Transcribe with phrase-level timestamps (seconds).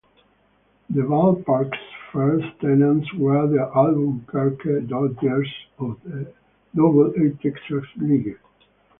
[0.89, 1.77] The ballpark's
[2.11, 6.33] first tenants were the Albuquerque Dodgers of the
[6.75, 8.35] Double-A Texas League.